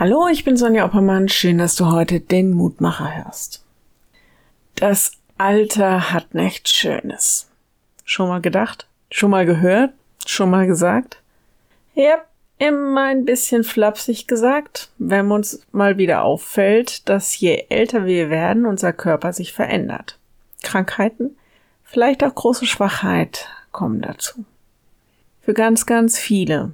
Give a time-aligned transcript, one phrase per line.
[0.00, 1.28] Hallo, ich bin Sonja Oppermann.
[1.28, 3.62] Schön, dass du heute den Mutmacher hörst.
[4.74, 7.50] Das Alter hat nichts Schönes.
[8.06, 8.86] Schon mal gedacht?
[9.10, 9.92] Schon mal gehört?
[10.24, 11.20] Schon mal gesagt?
[11.94, 12.14] Ja,
[12.56, 18.64] immer ein bisschen flapsig gesagt, wenn uns mal wieder auffällt, dass je älter wir werden,
[18.64, 20.18] unser Körper sich verändert.
[20.62, 21.36] Krankheiten,
[21.84, 24.46] vielleicht auch große Schwachheit kommen dazu.
[25.42, 26.70] Für ganz, ganz viele,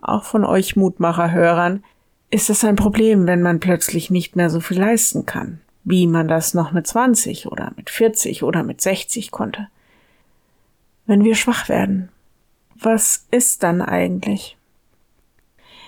[0.00, 1.82] auch von euch Mutmacher-Hörern,
[2.30, 6.28] ist es ein Problem, wenn man plötzlich nicht mehr so viel leisten kann, wie man
[6.28, 9.68] das noch mit 20 oder mit 40 oder mit 60 konnte.
[11.06, 12.10] Wenn wir schwach werden,
[12.74, 14.56] was ist dann eigentlich?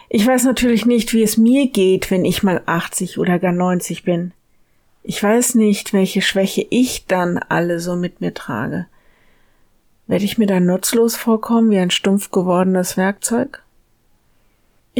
[0.09, 4.02] Ich weiß natürlich nicht, wie es mir geht, wenn ich mal 80 oder gar 90
[4.02, 4.33] bin.
[5.02, 8.86] Ich weiß nicht, welche Schwäche ich dann alle so mit mir trage.
[10.06, 13.62] Werde ich mir dann nutzlos vorkommen wie ein stumpf gewordenes Werkzeug?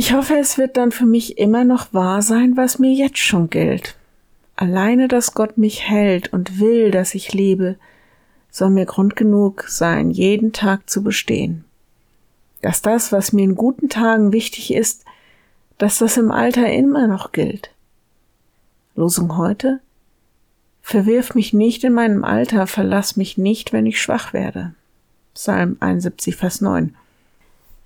[0.01, 3.51] Ich hoffe, es wird dann für mich immer noch wahr sein, was mir jetzt schon
[3.51, 3.97] gilt.
[4.57, 7.77] Alleine, dass Gott mich hält und will, dass ich lebe,
[8.51, 11.67] soll mir Grund genug sein, jeden Tag zu bestehen.
[12.63, 15.05] Dass das, was mir in guten Tagen wichtig ist,
[15.77, 17.71] dass das im Alter immer noch gilt.
[18.95, 19.81] Losung heute?
[20.81, 24.73] Verwirf mich nicht in meinem Alter, verlass mich nicht, wenn ich schwach werde.
[25.35, 26.97] Psalm 71, Vers 9.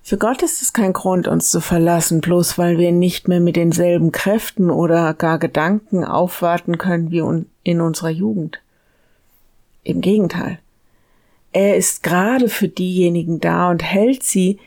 [0.07, 3.55] Für Gott ist es kein Grund, uns zu verlassen, bloß weil wir nicht mehr mit
[3.55, 7.23] denselben Kräften oder gar Gedanken aufwarten können wie
[7.63, 8.61] in unserer Jugend.
[9.83, 10.59] Im Gegenteil.
[11.53, 14.59] Er ist gerade für diejenigen da und hält sie,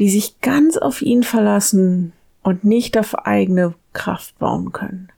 [0.00, 5.10] die sich ganz auf ihn verlassen und nicht auf eigene Kraft bauen können.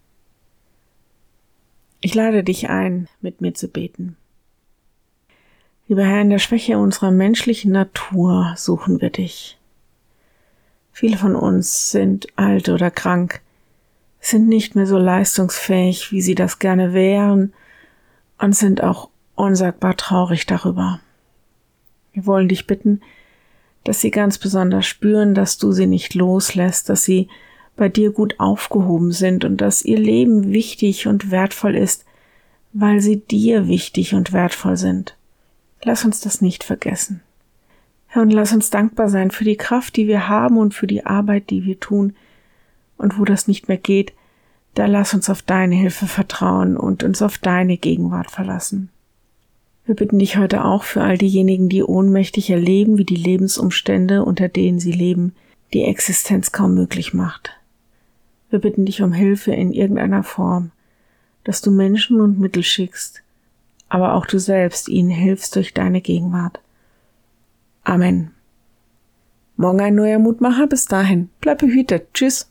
[2.03, 4.19] Ich lade dich ein, mit mir zu beten.
[5.95, 9.59] Lieber Herr, in der Schwäche unserer menschlichen Natur suchen wir dich.
[10.91, 13.41] Viele von uns sind alt oder krank,
[14.19, 17.53] sind nicht mehr so leistungsfähig, wie sie das gerne wären
[18.39, 20.99] und sind auch unsagbar traurig darüber.
[22.13, 23.01] Wir wollen dich bitten,
[23.85, 27.29] dass sie ganz besonders spüren, dass du sie nicht loslässt, dass sie
[27.77, 32.05] bei dir gut aufgehoben sind und dass ihr Leben wichtig und wertvoll ist,
[32.73, 35.15] weil sie dir wichtig und wertvoll sind.
[35.85, 37.21] Lass uns das nicht vergessen.
[38.07, 41.05] Herr, und lass uns dankbar sein für die Kraft, die wir haben und für die
[41.05, 42.15] Arbeit, die wir tun.
[42.97, 44.15] Und wo das nicht mehr geht,
[44.73, 48.89] da lass uns auf deine Hilfe vertrauen und uns auf deine Gegenwart verlassen.
[49.85, 54.49] Wir bitten dich heute auch für all diejenigen, die ohnmächtig erleben, wie die Lebensumstände, unter
[54.49, 55.35] denen sie leben,
[55.75, 57.51] die Existenz kaum möglich macht.
[58.49, 60.71] Wir bitten dich um Hilfe in irgendeiner Form,
[61.43, 63.24] dass du Menschen und Mittel schickst,
[63.95, 66.59] aber auch du selbst ihnen hilfst durch deine Gegenwart.
[67.85, 68.33] Amen.
[69.57, 70.67] Morgen ein neuer Mutmacher.
[70.67, 71.31] Bis dahin.
[71.41, 72.09] Bleib behütet.
[72.13, 72.51] Tschüss.